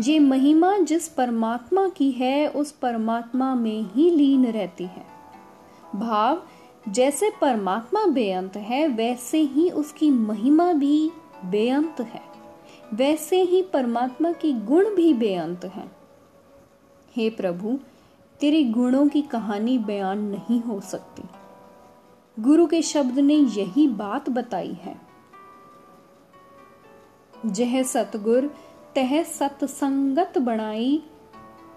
ये 0.00 0.18
महिमा 0.18 0.78
जिस 0.78 1.08
परमात्मा 1.08 1.88
की 1.88 2.10
है, 2.10 2.48
उस 2.48 2.72
परमात्मा 2.72 3.54
में 3.54 3.82
ही 3.82 4.10
लीन 4.10 4.46
रहती 4.46 4.84
है। 4.84 5.06
भाव, 5.96 6.42
जैसे 6.88 7.32
परमात्मा 7.40 8.06
बेअंत 8.06 8.56
है, 8.56 8.88
वैसे 8.88 9.38
ही 9.38 9.70
उसकी 9.70 10.10
महिमा 10.10 10.72
भी 10.72 11.10
बेअंत 11.44 12.00
है। 12.00 12.22
वैसे 12.94 13.42
ही 13.42 13.62
परमात्मा 13.62 14.32
की 14.32 14.52
गुण 14.52 14.94
भी 14.94 15.12
बेअंत 15.12 15.64
है। 15.64 15.90
हे 17.16 17.30
प्रभु, 17.30 17.78
तेरे 18.40 18.64
गुणों 18.64 19.08
की 19.08 19.22
कहानी 19.22 19.78
बयान 19.78 20.18
नहीं 20.18 20.60
हो 20.60 20.80
सकती। 20.80 21.22
गुरु 22.40 22.66
के 22.66 22.82
शब्द 22.82 23.18
ने 23.18 23.34
यही 23.34 23.88
बात 23.88 24.30
बताई 24.30 24.72
है। 24.72 25.00
जह 27.46 27.82
सतगुर, 27.82 28.54
तह 28.94 29.22
सतसंगत 29.22 30.38
बनाई। 30.38 31.02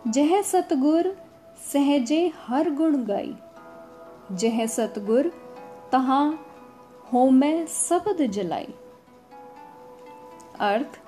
जह 0.07 0.41
सतगुर, 0.41 1.17
सहजे 1.73 2.31
हर 2.47 2.69
गुण 2.69 2.97
गाई। 2.97 3.35
जह 4.31 4.65
सतगुर, 4.65 5.27
तहा 5.91 6.39
हो 7.13 7.29
मैं 7.29 7.65
सबद 7.65 8.25
जलाई। 8.25 8.67
अर्थ, 10.59 10.99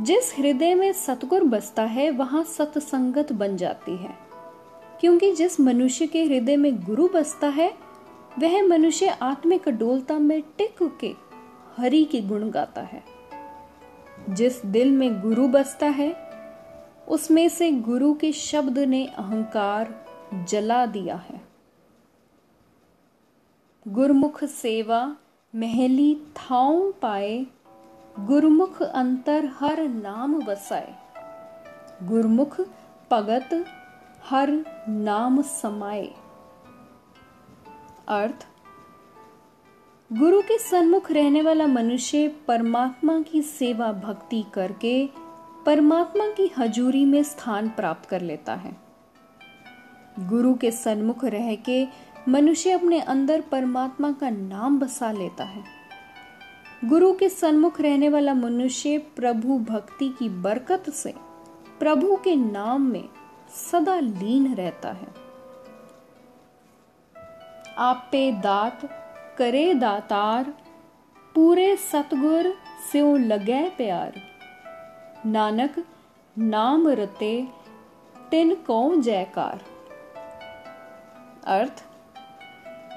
जिस 0.00 0.38
हृदय 0.38 0.74
में 0.74 0.92
सतगुर 0.92 1.44
बसता 1.44 1.82
है, 1.82 2.10
वहाँ 2.10 2.44
सतसंगत 2.44 3.32
बन 3.32 3.56
जाती 3.56 3.96
है। 3.96 4.18
क्योंकि 5.00 5.32
जिस 5.32 5.60
मनुष्य 5.60 6.06
के 6.06 6.24
हृदय 6.24 6.56
में 6.56 6.84
गुरु 6.84 7.08
बसता 7.14 7.46
है 7.46 7.81
वह 8.38 8.62
मनुष्य 8.62 9.08
आत्मिक 9.08 9.68
डोलता 9.68 10.18
में 10.18 10.42
टिक 10.42 10.98
के 11.00 11.14
हरि 11.76 12.04
के 12.04 12.20
गुण 12.20 12.50
गाता 12.50 12.80
है। 12.80 13.04
जिस 14.30 14.66
दिल 14.66 14.90
में 14.90 15.20
गुरु 15.20 15.48
बसता 15.48 15.86
है, 15.86 16.16
उसमें 17.08 17.48
से 17.48 17.72
गुरु 17.72 18.14
के 18.14 18.32
शब्द 18.32 18.78
ने 18.78 19.06
अहंकार 19.06 20.06
जला 20.48 20.86
दिया 20.86 21.16
है। 21.16 21.40
गुरमुख 23.88 24.44
सेवा 24.44 25.16
महली 25.54 26.14
थाऊ 26.14 26.92
पाए, 26.92 27.46
गुरमुख 28.20 28.82
अंतर 28.82 29.44
हर 29.44 29.88
नाम 29.88 30.44
बसाए 30.44 30.94
गुरमुख 32.02 32.60
पगत 33.10 33.64
हर 34.24 34.50
नाम 34.88 35.42
समाए। 35.42 36.21
अर्थ, 38.08 38.46
गुरु 40.12 40.40
के 40.42 40.58
सन्मुख 40.58 41.12
रहने 41.12 41.42
वाला 41.42 41.66
मनुष्य 41.66 42.28
परमात्मा 42.48 43.20
की 43.20 43.42
सेवा 43.42 43.92
भक्ति 43.92 44.44
करके 44.54 45.08
परमात्मा 45.66 46.26
की 46.26 46.50
हजूरी 46.58 47.04
में 47.04 47.22
स्थान 47.22 47.68
प्राप्त 47.68 48.08
कर 48.08 48.20
लेता 48.20 48.54
है। 48.54 48.76
गुरु 50.18 50.54
के 50.54 50.70
सन्मुख 50.70 51.24
रह 51.24 51.54
के 51.54 51.86
मनुष्य 52.28 52.70
अपने 52.70 53.00
अंदर 53.00 53.40
परमात्मा 53.40 54.12
का 54.12 54.30
नाम 54.30 54.78
बसा 54.78 55.12
लेता 55.12 55.44
है। 55.44 55.64
गुरु 56.84 57.12
के 57.12 57.28
सन्मुख 57.28 57.80
रहने 57.80 58.08
वाला 58.08 58.34
मनुष्य 58.34 58.98
प्रभु 58.98 59.58
भक्ति 59.58 60.08
की 60.18 60.28
बरकत 60.28 60.90
से 60.90 61.14
प्रभु 61.78 62.16
के 62.16 62.36
नाम 62.36 62.82
में 62.82 63.08
सदा 63.72 64.00
लीन 64.00 64.54
रहता 64.54 64.88
है। 64.88 65.21
आप 67.78 68.10
दात, 68.14 68.80
करे 69.38 69.74
दातार, 69.74 70.54
पूरे 71.34 71.76
सतगुर 71.76 72.54
से 72.92 73.18
लगे 73.18 73.68
प्यार। 73.68 74.12
नानक, 75.26 75.84
नाम 76.38 76.88
रते, 76.88 77.48
तिन 78.30 78.54
को 78.54 78.96
जयकार। 78.96 79.60
अर्थ, 81.44 81.84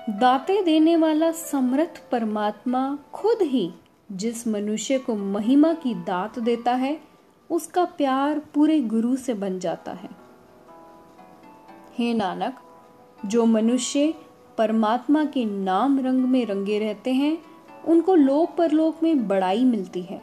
दाते 0.09 0.61
देने 0.61 0.97
वाला 0.97 1.31
समर्थ 1.31 2.09
परमात्मा 2.11 2.97
खुद 3.13 3.37
ही 3.41 3.73
जिस 4.11 4.47
मनुष्य 4.47 4.99
को 4.99 5.15
महिमा 5.15 5.73
की 5.73 5.95
दात 5.95 6.39
देता 6.39 6.71
है, 6.71 7.01
उसका 7.49 7.85
प्यार 7.85 8.39
पूरे 8.39 8.79
गुरु 8.79 9.15
से 9.15 9.33
बन 9.33 9.59
जाता 9.59 9.91
है। 9.91 10.09
हे 11.97 12.13
नानक, 12.13 12.59
जो 13.25 13.45
मनुष्य 13.45 14.13
परमात्मा 14.57 15.25
के 15.25 15.45
नाम 15.45 15.99
रंग 15.99 16.25
में 16.25 16.45
रंगे 16.45 16.79
रहते 16.79 17.13
हैं, 17.13 17.37
उनको 17.87 18.15
लोक 18.15 18.55
परलोक 18.55 19.03
में 19.03 19.27
बड़ाई 19.27 19.63
मिलती 19.63 20.01
है, 20.01 20.21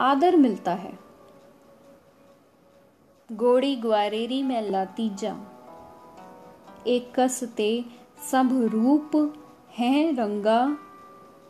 आदर 0.00 0.36
मिलता 0.36 0.72
है। 0.74 0.92
गोड़ी 3.30 3.76
ग्वारेरी 3.76 4.42
में 4.42 4.70
लाती 4.70 5.08
जा 5.14 5.36
एक 6.86 7.12
कस 7.14 7.44
ते 7.56 7.84
सब 8.32 8.48
रूप 8.72 9.16
है 9.78 10.14
रंगा, 10.16 10.76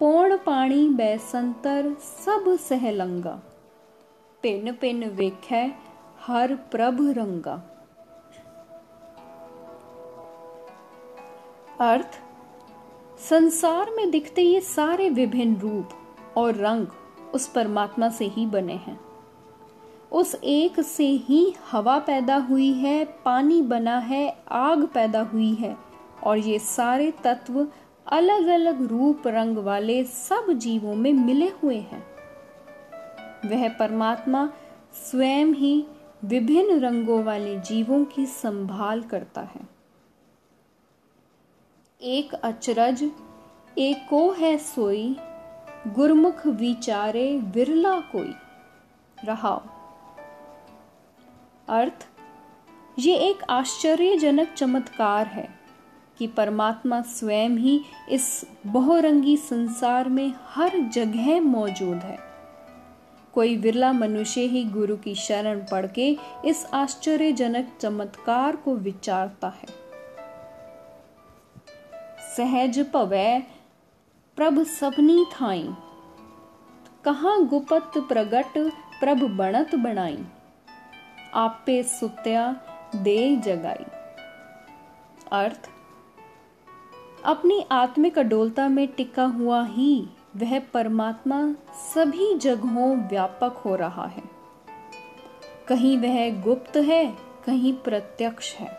पौण 0.01 0.37
पाणी 0.37 0.89
बैसंतर 0.89 1.95
सब 1.95 2.57
सहलंगा। 2.61 3.41
पिन 4.43 4.73
पिन 4.73 5.05
वेखै 5.11 5.67
हर 6.21 6.55
प्रभ 6.55 6.99
रंगा। 7.19 7.74
अर्थ, 11.81 12.21
संसार 13.29 13.91
में 13.91 14.11
दिखते 14.11 14.43
ये 14.43 14.61
सारे 14.61 15.09
विभिन्न 15.09 15.57
रूप 15.57 15.89
और 16.37 16.55
रंग 16.55 16.87
उस 17.35 17.49
परमात्मा 17.49 18.09
से 18.09 18.25
ही 18.25 18.47
बने 18.47 18.73
हैं। 18.73 19.01
उस 20.13 20.35
एक 20.35 20.81
से 20.81 21.07
ही 21.07 21.55
हवा 21.71 21.99
पैदा 21.99 22.37
हुई 22.37 22.73
है, 22.73 23.05
पानी 23.05 23.63
बना 23.63 23.99
है, 23.99 24.37
आग 24.51 24.87
पैदा 24.87 25.21
हुई 25.21 25.55
है 25.55 25.77
और 26.25 26.39
ये 26.39 26.59
सारे 26.59 27.13
तत्व 27.25 27.69
अलग 28.07 28.47
अलग 28.47 28.83
रूप 28.83 29.23
रंग 29.27 29.59
वाले 29.59 30.05
सब 30.05 30.53
जीवों 30.53 30.95
में 30.95 31.13
मिले 31.13 31.49
हुए 31.49 31.77
हैं। 31.77 32.07
वह 33.47 33.69
परमात्मा 33.69 34.53
स्वयं 34.93 35.47
ही 35.47 35.87
विभिन्न 36.25 36.81
रंगों 36.81 37.25
वाले 37.25 37.59
जीवों 37.59 38.05
की 38.05 38.27
संभाल 38.27 39.03
करता 39.03 39.41
है। 39.41 39.74
एक 42.03 42.33
अचरज, 42.35 43.03
एक 43.79 44.35
है 44.39 44.57
सोई, 44.59 45.17
गुरमुख 45.89 46.47
विचारे 46.47 47.39
विरला 47.39 48.01
कोई। 48.01 48.33
रहा 49.25 49.53
अर्थ, 51.69 52.07
ये 52.99 53.15
एक 53.17 53.43
आश्चर्यजनक 53.51 54.53
चमत्कार 54.53 55.27
है 55.27 55.49
कि 56.19 56.27
परमात्मा 56.27 57.01
स्वयं 57.03 57.51
ही 57.51 57.81
इस 58.11 58.45
बहुरंगी 58.67 59.37
संसार 59.37 60.09
में 60.09 60.33
हर 60.49 60.79
जगह 60.79 61.41
मौजूद 61.41 61.97
है। 61.97 62.19
कोई 63.33 63.57
विरला 63.57 63.93
मनुष्य 63.93 64.41
ही 64.41 64.65
गुरु 64.65 64.97
की 64.97 65.15
शरण 65.15 65.65
पढ़ 65.71 65.87
के 65.87 66.17
इस 66.45 66.67
आश्चर्यजनक 66.75 67.73
चमत्कार 67.81 68.57
को 68.57 68.77
विचारता 68.77 69.49
है। 69.49 69.84
सहज 72.37 72.79
पवै, 72.93 73.41
प्रभ 74.37 74.63
सबनी 74.63 75.25
थाई। 75.33 75.69
कहा 77.05 77.39
गुपत 77.39 77.93
प्रगट 77.99 78.59
प्रभ 79.01 79.23
बणत 79.37 79.75
बनाई। 79.75 80.25
आपे 81.35 81.83
सुत्या 81.83 82.57
दे 82.97 83.37
जगाई। 83.37 83.85
अर्थ, 85.33 85.71
अपनी 87.25 87.67
आत्मिक 87.73 88.19
अडोलता 88.19 88.69
में 88.69 88.87
टिका 88.89 89.25
हुआ 89.25 89.65
ही 89.65 90.09
वह 90.37 90.59
परमात्मा 90.59 91.55
सभी 91.75 92.35
जगहों 92.39 92.97
व्यापक 93.09 93.53
हो 93.57 93.75
रहा 93.77 94.07
है। 94.07 94.23
कहीं 95.69 95.99
वह 95.99 96.43
गुप्त 96.43 96.77
है, 96.77 97.05
कहीं 97.47 97.75
प्रत्यक्ष 97.75 98.55
है। 98.55 98.79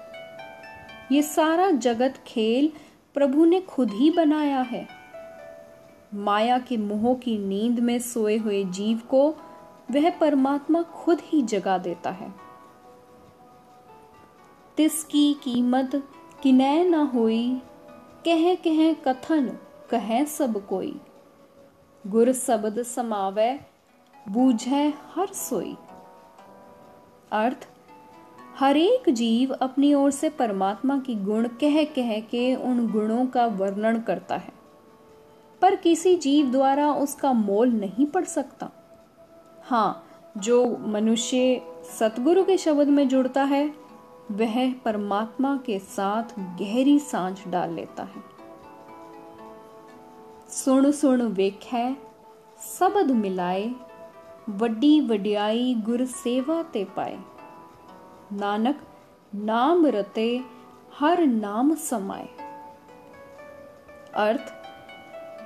ये 1.11 1.21
सारा 1.21 1.71
जगत 1.71 2.23
खेल 2.27 2.71
प्रभु 3.15 3.45
ने 3.45 3.61
खुद 3.61 3.91
ही 3.91 4.11
बनाया 4.11 4.61
है। 4.61 4.87
माया 6.13 6.59
के 6.59 6.77
मोह 6.77 7.15
की 7.15 7.37
नींद 7.37 7.79
में 7.79 7.99
सोए 7.99 8.37
हुए 8.37 8.63
जीव 8.63 8.97
को 8.97 9.29
वह 9.91 10.09
परमात्मा 10.09 10.81
खुद 10.81 11.19
ही 11.21 11.41
जगा 11.41 11.77
देता 11.77 12.09
है। 12.11 12.33
तिसकी 14.77 15.33
कीमत 15.33 16.03
किनय 16.43 16.83
न 16.83 16.93
होई 16.93 17.61
कह 18.27 18.55
कह 18.55 18.93
कथन, 18.93 19.57
कह 19.89 20.23
सब 20.23 20.67
कोई। 20.67 21.01
गुर 22.07 22.33
शब्द 22.33 22.83
समावे, 22.83 23.59
बूझे 24.29 24.93
हर 25.15 25.27
सोई। 25.27 25.77
अर्थ 27.31 27.69
हर 28.59 28.77
एक 28.77 29.09
जीव 29.09 29.53
अपनी 29.53 29.93
ओर 29.93 30.11
से 30.11 30.29
परमात्मा 30.29 30.97
की 30.97 31.15
गुण 31.15 31.47
कह 31.47 31.83
कह 31.83 32.19
के 32.19 32.55
उन 32.55 32.91
गुणों 32.91 33.25
का 33.25 33.45
वर्णन 33.45 33.99
करता 33.99 34.37
है। 34.37 34.53
पर 35.61 35.75
किसी 35.75 36.15
जीव 36.15 36.51
द्वारा 36.51 36.93
उसका 36.93 37.33
मोल 37.33 37.69
नहीं 37.69 38.05
पड़ 38.05 38.25
सकता। 38.25 38.69
हाँ 39.63 40.07
जो 40.37 40.77
मनुष्य 40.77 41.61
सतगुरु 41.99 42.43
के 42.43 42.57
शब्द 42.57 42.87
में 42.87 43.07
जुड़ता 43.07 43.43
है, 43.43 43.73
वह 44.31 44.73
परमात्मा 44.73 45.57
के 45.65 45.79
साथ 45.79 46.23
गहरी 46.39 46.99
साँझ 46.99 47.47
डाल 47.47 47.73
लेता 47.73 48.03
है। 48.03 48.23
सुन 50.49 50.91
सुन 50.91 51.21
वेख 51.21 51.59
है 51.71 51.97
सबद 52.79 53.11
मिलाए, 53.11 53.71
वड्डी 54.49 55.01
वड्याई 55.01 55.75
गुर 55.75 56.05
सेवा 56.05 56.63
ते 56.63 56.83
पाए। 56.83 57.19
ਨਾਨਕ 58.34 58.76
ਨਾਮ 59.34 59.86
ਰਤੇ 59.86 60.40
हर 61.00 61.20
नाम 61.24 61.74
समाए 61.74 62.28
अर्थ 64.14 64.52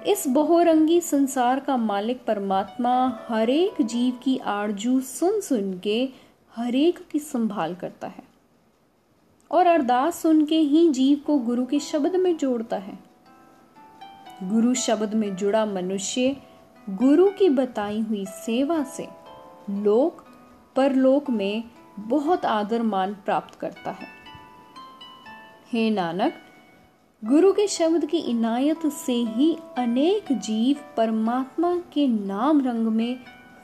इस 0.07 0.27
बहुरंगी 0.29 1.01
संसार 1.01 1.61
का 1.61 1.77
मालिक 1.77 2.25
परमात्मा 2.27 2.95
हरेक 3.29 3.83
जीव 3.83 4.15
की 4.23 4.37
आरजू 4.45 5.01
सुन 5.01 5.41
सुन 5.41 5.79
के 5.79 6.09
हरेक 6.53 6.99
की 7.11 7.19
संभाल 7.19 7.75
करता 7.75 8.07
है 8.07 8.23
और 9.51 9.67
अरदास 9.67 10.23
सुन 10.23 10.45
के 10.45 10.59
ही 10.59 10.89
जीव 10.91 11.19
को 11.27 11.39
गुरु 11.39 11.67
के 11.67 11.81
शब्द 11.81 12.17
में 12.17 12.37
जोड़ता 12.37 12.77
है 12.79 12.99
गुरु 14.43 14.75
शब्द 14.75 15.15
में 15.15 15.35
जुड़ा 15.37 15.65
मनुष्य 15.67 16.37
गुरु 16.91 17.31
की 17.31 17.49
बताई 17.49 18.01
हुई 18.01 18.25
सेवा 18.27 18.83
से 18.97 19.09
लोक 19.71 20.25
परलोक 20.77 21.31
में 21.31 21.65
बहुत 22.08 22.46
आदर 22.46 22.82
मान 22.82 23.14
प्राप्त 23.14 23.56
करता 23.56 23.92
है। 23.92 24.08
हे 25.74 25.90
नानक, 25.90 26.34
गुरु 27.26 27.54
के 27.54 27.68
शब्द 27.68 28.06
की 28.06 28.18
इनायत 28.18 28.88
से 28.88 29.14
ही 29.14 29.58
अनेक 29.78 30.26
जीव 30.32 30.78
परमात्मा 30.98 31.76
के 31.76 32.08
नाम 32.08 32.62
रंग 32.62 32.88
में 32.88 33.20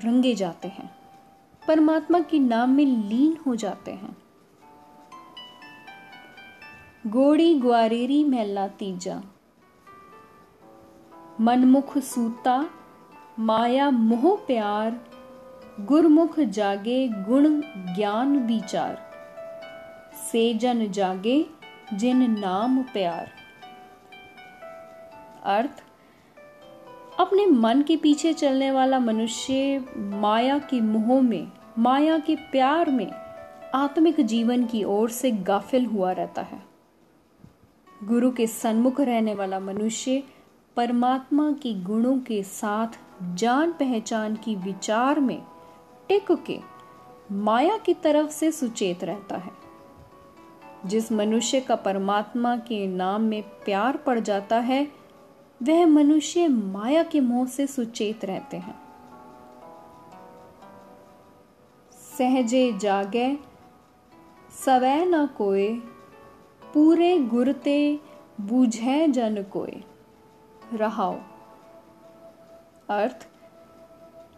रंगे 0.05 0.35
जाते 0.35 0.67
हैं। 0.67 0.95
परमात्मा 1.67 2.19
के 2.19 2.39
नाम 2.39 2.69
में 2.69 2.85
लीन 2.85 3.37
हो 3.47 3.55
जाते 3.55 3.91
हैं। 3.91 4.17
गोड़ी 7.07 7.59
ग्वारेरी 7.59 8.23
मैला 8.23 8.67
तीजा 8.67 9.21
मनमुख 11.41 11.97
सूता, 11.97 12.69
माया 13.39 13.89
मोह 13.89 14.37
प्यार 14.37 15.14
गुरमुख 15.79 16.39
जागे 16.39 17.07
गुण 17.07 17.61
ज्ञान 17.95 18.37
विचार। 18.37 19.11
से 20.31 20.53
जन 20.53 20.91
जागे 20.91 21.45
जिन 21.93 22.39
नाम 22.39 22.83
प्यार। 22.83 23.31
अर्थ, 25.43 25.83
अपने 27.19 27.45
मन 27.45 27.81
के 27.81 27.97
पीछे 27.97 28.33
चलने 28.33 28.71
वाला 28.71 28.99
मनुष्य 28.99 29.85
माया 29.97 30.59
के 30.59 30.81
मोह 30.81 31.21
में, 31.21 31.51
माया 31.79 32.19
के 32.19 32.35
प्यार 32.35 32.91
में, 32.91 33.11
आत्मिक 33.75 34.21
जीवन 34.21 34.65
की 34.65 34.83
ओर 34.83 35.09
से 35.09 35.31
गाफिल 35.31 35.85
हुआ 35.85 36.11
रहता 36.11 36.41
है। 36.41 36.63
गुरु 38.03 38.31
के 38.31 38.47
सन्मुख 38.47 39.01
रहने 39.01 39.35
वाला 39.35 39.59
मनुष्य 39.59 40.23
परमात्मा 40.75 41.51
के 41.51 41.73
गुणों 41.73 42.19
के 42.19 42.43
साथ 42.43 42.87
जान 43.35 43.71
पहचान 43.71 44.35
की 44.35 44.55
विचार 44.55 45.19
में 45.19 45.41
टिक 46.07 46.31
के 46.31 46.59
माया 47.31 47.77
की 47.77 47.93
तरफ़ 47.93 48.29
से 48.29 48.51
सुचेत 48.51 49.03
रहता 49.03 49.37
है। 49.37 49.51
जिस 50.85 51.11
मनुष्य 51.11 51.61
का 51.61 51.75
परमात्मा 51.75 52.57
के 52.57 52.87
नाम 52.87 53.21
में 53.21 53.43
प्यार 53.43 53.97
पड़ 53.97 54.19
जाता 54.19 54.59
है, 54.59 54.91
वह 55.63 55.85
मनुष्य 55.85 56.47
माया 56.47 57.03
के 57.03 57.19
मोह 57.19 57.47
से 57.47 57.67
सुचेत 57.67 58.25
रहते 58.25 58.57
हैं। 58.57 58.79
सहजे 62.17 62.73
जागे, 62.73 63.37
सवै 64.65 65.05
न 65.05 65.27
कोय 65.27 65.69
पूरे 66.73 67.19
गुरते 67.19 67.99
बूझे 68.41 69.07
जन 69.07 69.43
कोय 69.43 69.83
रहाओ। 70.73 71.15
अर्थ 72.89 73.27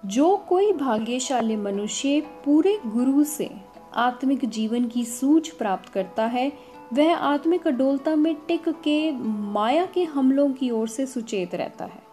जो 0.07 0.37
कोई 0.37 0.73
भाग्यशाली 0.73 1.55
मनुष्य 1.55 2.21
पूरे 2.45 2.79
गुरु 2.85 3.23
से 3.23 3.55
आत्मिक 3.95 4.45
जीवन 4.45 4.87
की 4.87 5.05
सूझ 5.05 5.49
प्राप्त 5.49 5.89
करता 5.89 6.25
है, 6.25 6.51
वह 6.93 7.17
आत्मिक 7.17 7.67
अडोलता 7.67 8.15
में 8.15 8.35
टिक 8.35 8.69
के 8.69 9.11
माया 9.51 9.85
के 9.85 10.03
हमलों 10.03 10.53
की 10.53 10.71
ओर 10.71 10.87
से 10.87 11.05
सुचेत 11.05 11.55
रहता 11.55 11.85
है। 11.85 12.03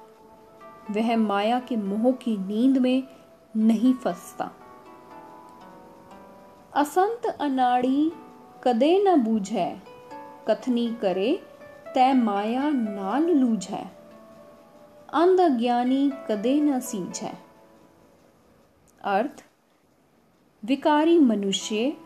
वह 0.90 1.16
माया 1.16 1.60
के 1.60 1.76
मोह 1.76 2.12
की 2.12 2.36
नींद 2.36 2.78
में 2.78 3.02
नहीं 3.56 3.94
फंसता। 3.94 4.50
असंत 6.74 7.26
अनाड़ी, 7.26 8.12
कदे 8.64 9.04
न 9.04 9.22
बूझे, 9.22 9.82
कथनी 10.48 10.94
करे 11.02 11.42
तय 11.94 12.14
माया 12.14 12.70
नाल 12.70 13.22
लूझे। 13.22 13.84
अंध 15.14 15.58
ज्ञानी 15.58 16.12
कदे 16.28 16.60
न 16.60 16.80
सीझे। 16.80 17.53
अर्थ, 19.04 19.44
विकारी 20.64 21.18
मनुष्य 21.18 21.96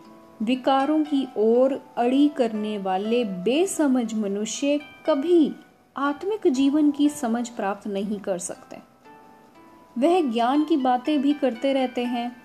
विकारों 0.43 1.05
की 1.05 1.29
ओर 1.37 1.95
अड़ी 1.97 2.29
करने 2.29 2.79
वाले 2.79 3.25
बेसमझ 3.25 4.15
मनुष्य 4.15 4.81
कभी 5.07 5.55
आत्मिक 5.97 6.47
जीवन 6.47 6.91
की 6.91 7.09
समझ 7.09 7.49
प्राप्त 7.49 7.87
नहीं 7.87 8.19
कर 8.21 8.39
सकते। 8.39 8.77
वह 9.99 10.33
ज्ञान 10.33 10.65
की 10.65 10.77
बातें 10.77 11.23
भी 11.23 11.33
करते 11.33 11.73
रहते 11.73 12.05
हैं, 12.05 12.37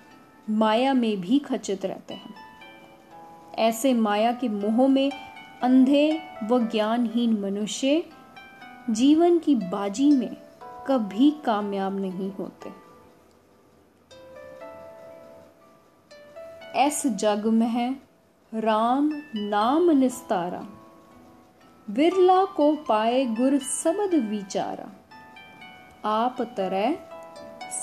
माया 0.50 0.94
में 0.94 1.20
भी 1.20 1.38
खचित 1.38 1.84
रहते 1.84 2.14
हैं। 2.14 2.34
ऐसे 3.54 3.94
माया 3.94 4.32
के 4.32 4.48
मोह 4.48 4.88
में 4.88 5.12
अंधे 5.62 6.22
व 6.44 6.68
ज्ञानहीन 6.68 7.40
मनुष्य 7.40 8.04
जीवन 8.90 9.38
की 9.38 9.54
बाजी 9.54 10.10
में 10.10 10.36
कभी 10.86 11.30
कामयाब 11.44 12.00
नहीं 12.00 12.32
होते। 12.32 12.83
ऐस 16.74 17.06
जग 17.06 17.46
में 17.46 17.96
राम 18.54 19.10
नाम 19.34 19.90
निस्तारा। 19.90 20.66
विरला 21.90 22.44
को 22.44 22.76
पाए 22.76 23.24
गुर 23.24 23.58
सबद 23.58 24.14
विचारा। 24.30 25.06
आप 26.04 26.42
तरह 26.56 26.96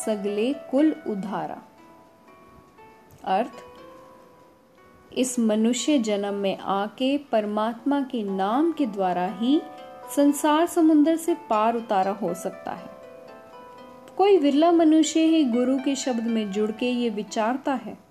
सगले 0.05 0.53
कुल 0.53 0.95
उधारा। 1.07 1.61
अर्थ, 3.23 3.51
इस 5.13 5.39
मनुष्य 5.39 5.99
जन्म 5.99 6.33
में 6.33 6.57
आके 6.57 7.17
परमात्मा 7.17 8.01
के 8.01 8.23
नाम 8.23 8.71
के 8.71 8.85
द्वारा 8.85 9.27
ही 9.27 9.61
संसार 10.15 10.65
समुद्र 10.65 11.15
से 11.15 11.33
पार 11.33 11.75
उतारा 11.75 12.11
हो 12.11 12.33
सकता 12.33 12.71
है। 12.71 12.89
कोई 14.17 14.37
विरला 14.37 14.71
मनुष्य 14.71 15.19
ही 15.19 15.43
गुरु 15.43 15.77
के 15.77 15.95
शब्द 15.95 16.23
में 16.23 16.51
जुड़ 16.51 16.71
के 16.71 16.85
ये 16.85 17.09
विचारता 17.09 17.73
है। 17.73 18.10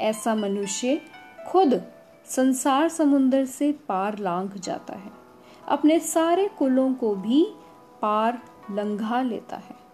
ऐसा 0.00 0.34
मनुष्य 0.34 1.00
खुद 1.48 1.82
संसार 2.26 2.88
समुद्र 2.88 3.44
से 3.44 3.72
पार 3.72 4.18
लांघ 4.18 4.58
जाता 4.58 4.94
है। 4.94 5.10
अपने 5.68 5.98
सारे 5.98 6.48
कुलों 6.58 6.94
को 6.94 7.14
भी 7.14 7.46
पार 8.02 8.42
लंघा 8.70 9.22
लेता 9.22 9.56
है। 9.56 9.85